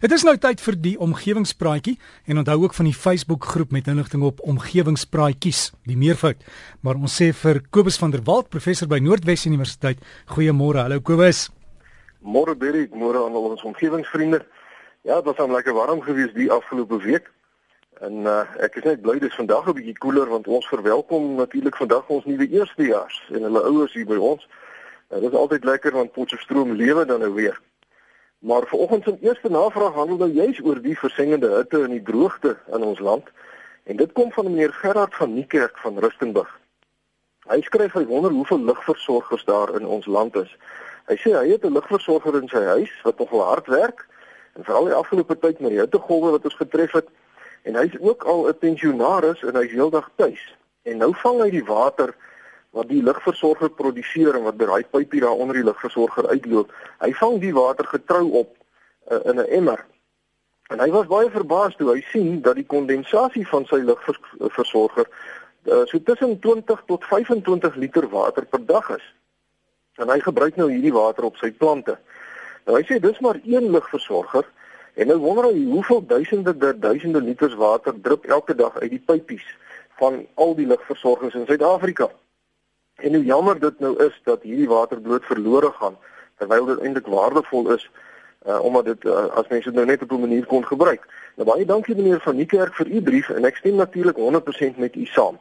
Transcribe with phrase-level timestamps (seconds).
[0.00, 1.92] Dit is nou tyd vir die omgewingspraatjie
[2.24, 6.40] en onthou ook van die Facebook groep met inligting op omgewingspraatjies, die meervoud.
[6.80, 10.00] Maar ons sê vir Kobus van der Walt, professor by Noordwes Universiteit,
[10.32, 10.80] goeiemôre.
[10.80, 11.50] Hallo Kobus.
[12.24, 14.40] Môre Derek, môre aan al ons omgewingsvriende.
[15.04, 17.28] Ja, dit was hom lekker warm geweest die afgelope week.
[18.00, 21.76] En uh, ek is net bly dis vandag 'n bietjie koeler want ons verwelkom natuurlik
[21.76, 24.48] vandag ons nuwe eerstejaars en hulle ouers hier by ons.
[25.12, 27.60] Uh, dit is altyd lekker want Potchefstroom lewe dan nou weer.
[28.40, 32.56] Maar vanoggend se eerste navraag handel nou juis oor die versengende hitte en die droogte
[32.72, 33.28] in ons land.
[33.84, 36.60] En dit kom van meneer Gerard van Niekerk van Rustenburg.
[37.48, 40.56] Hy skryf hy wonder hoeveel ligversorgers daar in ons land is.
[41.10, 44.06] Hy sê hy het 'n ligversorger in sy huis wat nogal hard werk
[44.54, 47.08] en veral die afgelope tyd met die hittegolwe wat ons getref het
[47.62, 50.56] en hy's ook al 'n pensionaris en hy's heeldag tuis.
[50.82, 52.14] En nou vang hy die water
[52.76, 56.70] wat die lugversorger produseer en wat by daai pypie daar onder die lugversorger uitloop.
[57.02, 58.54] Hy vang die water getrou op
[59.10, 59.84] uh, in 'n emmer.
[60.70, 65.08] En hy was baie verbaas toe hy sien dat die kondensasie van sy lugversorger
[65.66, 69.06] uh, so tussen 20 tot 25 liter water per dag is.
[69.98, 71.98] En hy gebruik nou hierdie water op sy plante.
[72.66, 74.46] Nou hy sê dis maar een lugversorger
[74.94, 79.46] en nou wonder hy hoeveel duisende duisende liters water drup elke dag uit die pypies
[79.98, 82.10] van al die lugversorgers in Suid-Afrika.
[83.00, 85.96] En hoe jammer dit nou is dat hierdie water bloot verlore gaan
[86.40, 87.90] terwyl dit eintlik waardevol is
[88.46, 91.06] uh, omdat dit uh, as mense dit nou net op 'n manier kon gebruik.
[91.36, 94.96] Nou baie dankie meneer van Niekerk vir u brief en ek stem natuurlik 100% met
[94.96, 95.38] u saam.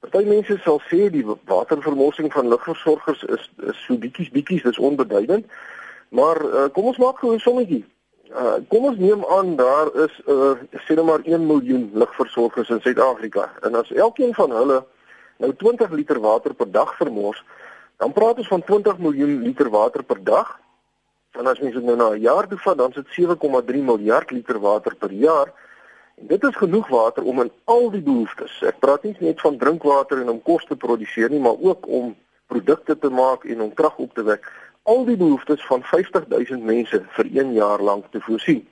[0.00, 5.46] Party mense sal sê die watervermorsing van lugversorgers is is so bietjies bietjies dis onbeduidend.
[6.08, 7.84] Maar uh, kom ons maak gou 'n sommetjie.
[8.30, 12.80] Uh, kom ons neem aan daar is uh, sê net maar 1 miljoen lugversorgers in
[12.80, 14.84] Suid-Afrika en as elkeen van hulle
[15.36, 17.44] nou 20 liter water per dag vermors,
[17.96, 20.58] dan praat ons van 20 miljoen liter water per dag.
[21.36, 24.30] En as mens dit nou na 'n jaar toe vat, dan is dit 7,3 miljard
[24.30, 25.52] liter water per jaar.
[26.16, 28.62] En dit is genoeg water om in al die behoeftes.
[28.62, 32.16] Ek praat nie net van drinkwater en om kos te produseer nie, maar ook om
[32.46, 34.52] produkte te maak en om krag op te wek.
[34.82, 38.68] Al die behoeftes van 50000 mense vir 1 jaar lank te voorsien.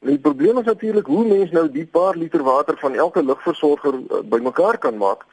[0.00, 3.94] En die probleem is natuurlik hoe mense nou die paar liter water van elke lugversorger
[3.94, 5.24] uh, bymekaar kan maak.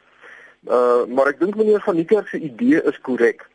[0.70, 3.48] Uh maar ek dink meneer van die kerk se idee is korrek.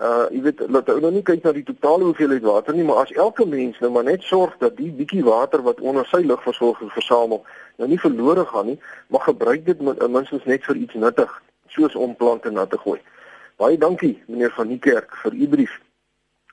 [0.00, 3.02] Uh jy weet dat ou nou nie kyk na die totale hoeveelheid water nie, maar
[3.02, 6.92] as elke mens nou maar net sorg dat die bietjie water wat onder sy lugversorging
[6.94, 7.44] versamel,
[7.76, 8.78] nou nie verlore gaan nie,
[9.12, 11.34] maar gebruik dit minstens net vir iets nuttig,
[11.68, 13.00] soos om plante na te gooi.
[13.60, 15.76] Baie dankie meneer van die kerk vir u brief.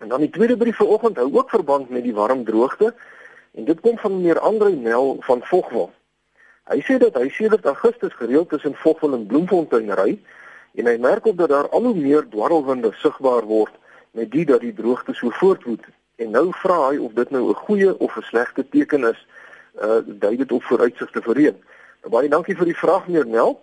[0.03, 2.91] En dan die tweede brief vanoggend hou ook verband met die warm droogte
[3.55, 5.93] en dit kom van meneer Andre Nel van Vogwel.
[6.65, 10.15] Hy sê dat hy sedert Augustus gereeld tussen Vogel en Bloemfontein ry
[10.73, 13.75] en hy merk op dat daar al hoe meer dwarrelwinde sigbaar word
[14.17, 15.85] met dit dat die droogte so voortwoed.
[16.17, 19.27] En nou vra hy of dit nou 'n goeie of 'n slegte teken is,
[19.81, 21.55] uh dui dit op vooruitsigte vir reën.
[22.01, 23.61] Nou, baie dankie vir die vraag meneer Nel.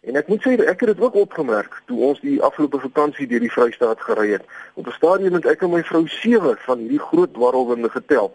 [0.00, 3.40] En ek moet sê ek het dit ook opgemerk toe ons die afgelope vakansie deur
[3.40, 4.44] die Vrystaat gery het.
[4.74, 8.34] Op 'n stadium het ek en my vrou sewe van hierdie groot dwarrelwinde getel.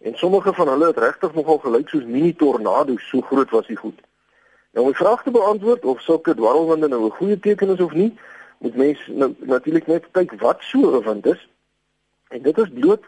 [0.00, 3.76] En sommige van hulle het regtig nogal gelyk soos mini tornado's, so groot was die
[3.76, 4.00] goed.
[4.72, 7.92] Nou om die vraag te beantwoord of sulke dwarrelwinde nou 'n goeie teken is of
[7.92, 8.18] nie,
[8.58, 11.48] moet mens nou natuurlik net kyk wat so 'n wind is.
[12.28, 13.04] En dit is bloot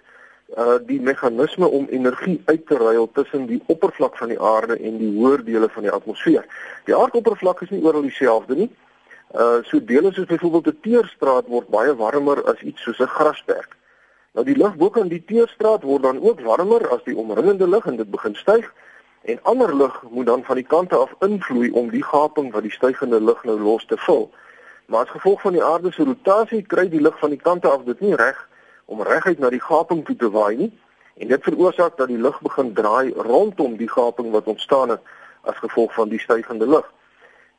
[0.58, 4.98] uh die meganisme om energie uit te ruil tussen die oppervlak van die aarde en
[4.98, 6.46] die hoër dele van die atmosfeer.
[6.84, 8.70] Die aardoppervlak is nie oral dieselfde nie.
[9.34, 13.76] Uh so dele soos byvoorbeeld 'n teerstraat word baie warmer as iets soos 'n grasperk.
[14.32, 17.86] Nou die lug bo kan die teerstraat word dan ook warmer as die omringende lug
[17.90, 18.68] en dit begin styg
[19.22, 22.70] en ander lug moet dan van die kante af invloei om die gaping wat die
[22.70, 24.30] stygende lug nou los te vul.
[24.86, 27.82] Maar as gevolg van die aarde se rotasie kry die lug van die kante af
[27.90, 28.38] dit nie reg
[28.86, 30.72] om reguit na die gaping toe te waai nie
[31.18, 35.58] en dit veroorsaak dat die lug begin draai rondom die gaping wat ontstaan het as
[35.58, 36.86] gevolg van die stygende lug.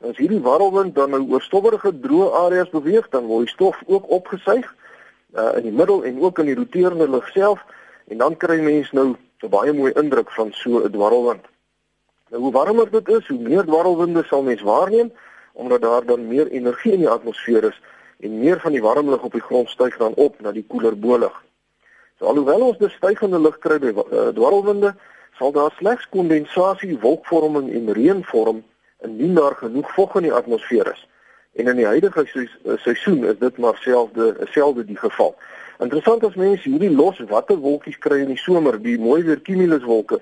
[0.00, 4.08] As hierdie warrelwind dan nou oor stowwerige droë areas beweeg, dan word die stof ook
[4.10, 4.72] opgesuig
[5.34, 7.64] uh, in die middel en ook in die roterende lug self
[8.08, 11.44] en dan kry mens nou 'n baie mooi indruk van so 'n dwarrelwind.
[12.30, 15.12] Nou hoe warmer dit is, hoe meer dwarrelwinde sal mens waarneem
[15.52, 17.80] omdat daar dan meer energie in die atmosfeer is
[18.20, 20.98] en meer van die warm lug op die grond styg dan op na die koeler
[20.98, 21.42] bolug.
[22.18, 24.94] So alhoewel ons dus stygende lug kry by uh, dwarrelwinde,
[25.38, 28.62] sal daar slegs kondensasie, wolkvorming en reën vorm
[29.02, 31.08] indien daar genoeg vog in die atmosfeer is.
[31.52, 35.34] En in die huidige seisoen is dit maar selfde selfde die geval.
[35.78, 40.20] Interessant as mense hierdie los watter wolkies kry in die somer, die mooi weer cumuluswolke,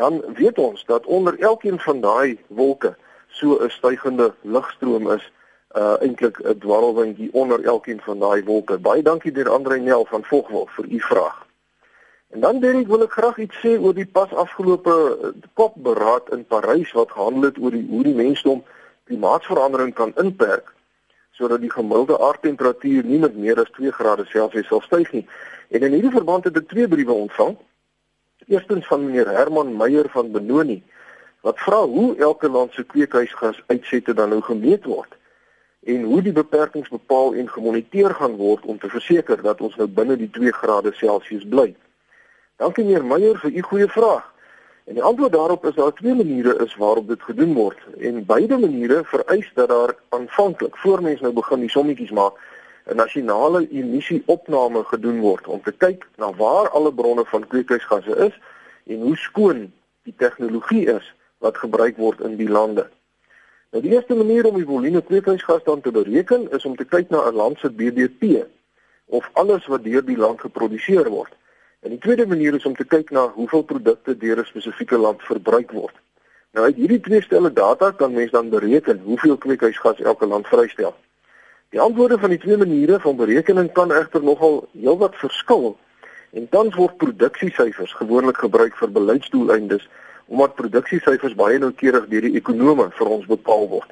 [0.00, 2.96] dan weet ons dat onder elkeen van daai wolke
[3.28, 5.32] so 'n stygende lugstroom is,
[5.76, 8.78] uh eintlik 'n dwarrelwindjie onder elkeen van daai wolke.
[8.78, 11.46] Baie dankie deur Andre Nel van Vogwel vir u vraag.
[12.30, 14.94] En dan Derek wil ek graag iets sê oor die pas afgelope
[15.54, 18.64] COP-beraad in Parys wat gehandel het oor die hoe die mensdom
[19.10, 20.70] klimaatsverandering kan inperk
[21.40, 25.22] sodat die gemiddelde aardtemperatuur nie met meer as 2 grade Celsius sal styg nie.
[25.72, 27.54] En in hierdie verband het ek twee briewe ontvang.
[28.50, 30.82] Eerstens van meneer Herman Meyer van Benoni
[31.40, 35.16] wat vra hoe elke land se kweekhuisgas uitsette dan nou gemeet word
[35.88, 39.86] en hoe die beperkings bepaal en gemoniteer gaan word om te verseker dat ons nou
[39.88, 41.70] binne die 2 grade Celsius bly.
[42.60, 44.26] Dankie meneer Meyer vir u goeie vraag.
[44.90, 48.58] En die antwoord daarop is daar twee maniere is waarop dit gedoen word en beide
[48.58, 52.40] maniere vereis dat daar aanvanklik voor mense nou begin die sommetjies maak
[52.90, 58.40] 'n nasionale emissieopname gedoen word om te kyk na waar alle bronne van kweekhuisgasse is
[58.86, 59.72] en hoe skoon
[60.02, 62.88] die tegnologie is wat gebruik word in die lande.
[63.70, 67.08] Nou die eerste manier om die volume kweekhuisgas dan te bereken is om te kyk
[67.10, 68.46] na 'n land se BBP
[69.06, 71.32] of alles wat deur die land geproduseer word.
[71.80, 75.22] En die tweede manier is om te kyk na hoeveel produkte deur 'n spesifieke land
[75.22, 75.94] verbruik word.
[76.52, 80.94] Nou uit hierdie twee stelle data kan mens dan bereken hoeveel kweekhuisgas elke land vrystel.
[81.70, 85.78] Die antwoorde van die twee maniere van berekening kan egter nogal heelwat verskil.
[86.30, 89.88] En dan word produksiesyfers gewoonlik gebruik vir beleidsdoeleindes
[90.26, 93.90] omdat produksiesyfers baie noukeurig deur die ekonome vir ons bepaal word.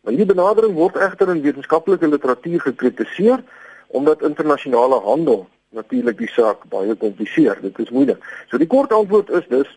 [0.00, 3.42] Maar hierdie benadering word egter in wetenskaplike literatuur gekritiseer
[3.86, 7.58] omdat internasionale handel natuurlik die saak baie kompliseer.
[7.62, 8.22] Dit is moeilik.
[8.50, 9.70] So die kort antwoord is dus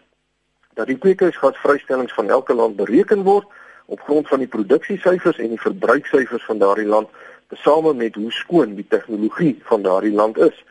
[0.77, 3.47] dat die kweekhuisgasvrystellings van elke land bereken word
[3.85, 7.09] op grond van die produksiesyfers en die verbruiksyfers van daardie land
[7.47, 10.63] tesame met hoe skoon die tegnologie van daardie land is.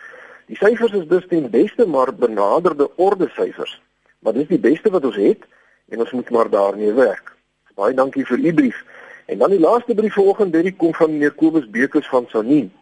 [0.47, 3.81] Die syfers is dus ten beste maar benaderde orde syfers
[4.27, 5.45] Maar dis die beste wat ons het
[5.89, 7.31] en ons moet maar daarmee werk.
[7.79, 8.79] Baie dankie vir u brief.
[9.27, 12.73] En dan die laaste brief vanoggend, dit kom van meneer Kobus Bekes van Sanien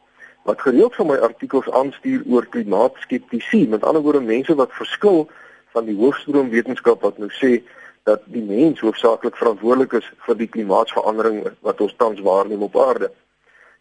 [0.45, 3.69] wat gereeld vir my artikels aanstuur oor klimaatskeptisie.
[3.69, 5.27] Met ander woorde mense wat verskil
[5.73, 7.63] van die hoofstroom wetenskap wat nou sê
[8.05, 13.11] dat die mens hoofsaaklik verantwoordelik is vir die klimaatsverandering wat ons tans waarneem op aarde.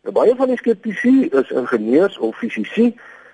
[0.04, 2.94] Nou baie van die skeptisie is ingenieurs of fisici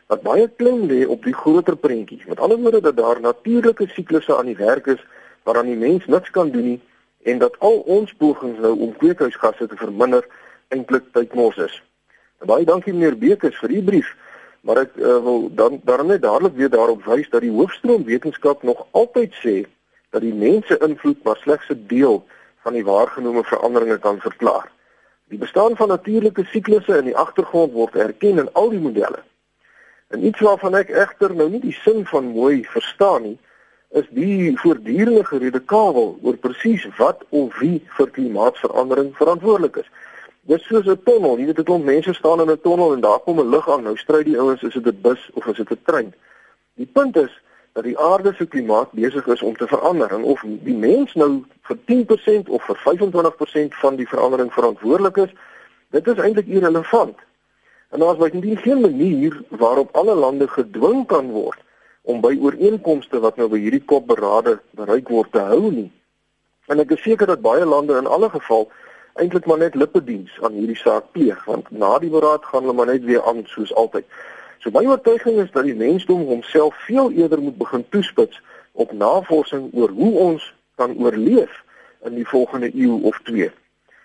[0.10, 2.22] wat baie klein lê op die groter prentjie.
[2.28, 5.02] Met ander woorde dat daar natuurlike siklusse aan die werk is
[5.46, 6.82] waaraan die mens niks kan doen nie
[7.30, 10.26] en dat al ons pogings nou om kweekhuisgasse te verminder
[10.74, 11.78] eintlik tydmors is.
[12.48, 14.10] Baie dankie meneer Bekes vir u brief,
[14.64, 18.64] maar ek uh, wil dan daarom net dadelik weer daarop wys dat die hoofstroom wetenskap
[18.64, 19.56] nog altyd sê
[20.16, 22.24] dat die mense invloed maar slegs 'n deel
[22.64, 24.72] van die waargenome veranderinge kan verklaar.
[25.28, 29.24] Die bestaan van natuurlike siklusse in die agtergrond word erken in al die modelle.
[30.08, 33.38] En iets waarvan ek egter nou nie die sin van mooi verstaan nie,
[33.90, 39.90] is die voortdurende geredekawel oor presies wat of wie vir klimaatsverandering verantwoordelik is.
[40.42, 43.20] Dis soos 'n tonnel, jy weet dit kom mense staan in 'n tonnel en daar
[43.20, 45.72] kom 'n lig aan, nou stry die ouens is dit 'n bus of is dit
[45.72, 46.14] 'n trein.
[46.76, 47.42] Die punt is
[47.74, 51.44] dat die aarde se klimaat besig is om te verander en of die mens nou
[51.62, 55.34] vir 10% of vir 25% van die verandering verantwoordelik is,
[55.90, 57.18] dit is eintlik irrelevant.
[57.90, 61.60] En daar is bovendien geen manier waarop alle lande gedwing kan word
[62.02, 65.92] om by ooreenkomste wat nou by hierdie kopberade bereik word te hou nie.
[66.68, 68.70] En ek is seker dat baie lande in alle geval
[69.14, 72.92] eintlik maar net lippediens aan hierdie saak pleeg want na die beraad gaan hulle maar
[72.92, 74.06] net weer aan soos altyd.
[74.60, 78.42] So my oortuiging is dat die mensdom homself veel eerder moet begin toespits
[78.72, 81.64] op navorsing oor hoe ons kan oorleef
[82.04, 83.52] in die volgende eeu of twee.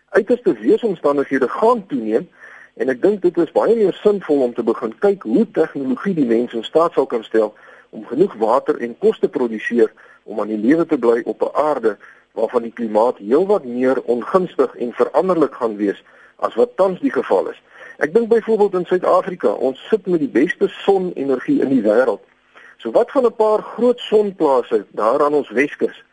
[0.09, 2.29] Uiterste weeromstandighede gaan toeneem
[2.75, 6.27] En ek dink dit is baie meer sinvol om te begin kyk hoe tegnologie die
[6.27, 7.53] mense in staat sal kan stel
[7.95, 9.93] om genoeg water en kos te produseer
[10.27, 11.93] om aan die lewe te bly op 'n aarde
[12.35, 16.03] waarvan die klimaat heelwat meer ongunstig en veranderlik gaan wees
[16.37, 17.61] as wat tans die geval is.
[18.03, 22.23] Ek dink byvoorbeeld in Suid-Afrika, ons sit met die beste sonenergie in die wêreld.
[22.83, 26.05] So wat van 'n paar groot sonplase daar aan ons Weskus?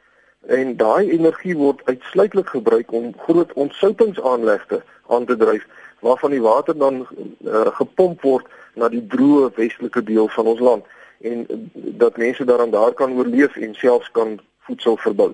[0.48, 5.68] En daai energie word uitsluitlik gebruik om groot ontsoutingsaanlegte aan te dryf
[6.00, 7.08] waarvan die water dan
[7.46, 10.86] uh, gepomp word na die droë westelike deel van ons land
[11.22, 15.34] en uh, dat mense daaraan daar kan oorleef en selfs kan voedsel verbou.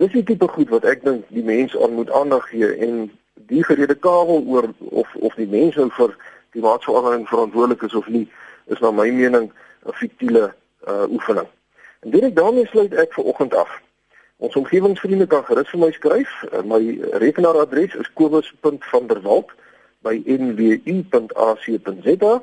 [0.00, 3.10] Dis die tipe goed wat ek dink die mense aan moet aandag gee en
[3.50, 6.16] die gerede kabel oor of of die mense nou vir
[6.54, 8.28] klimaatsverandering verantwoordelik is of nie
[8.66, 9.52] is na my mening
[9.86, 10.54] 'n fiktiele
[10.88, 11.48] uh, oefening.
[12.00, 13.80] En dit ek daarmee sluit ek vir oggend af.
[14.36, 16.30] Ons omgewingsvriende kan gerus vir my skryf.
[16.52, 19.52] Uh, my rekenaaradres is kobus.vanderwalt@
[20.02, 22.34] by nwu.ac.za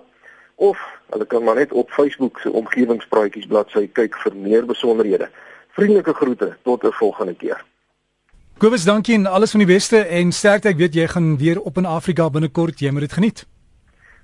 [0.55, 0.77] of
[1.09, 5.29] hulle kan maar net op Facebook se omgewingspraatjies bladsy kyk vir meer besonderhede.
[5.75, 7.65] Vriendelike groete tot 'n volgende keer.
[8.57, 10.67] Kobus, dankie en alles van die beste en sterkte.
[10.67, 12.79] Ek weet jy gaan weer op in Afrika binnekort.
[12.79, 13.45] Jy moet dit geniet.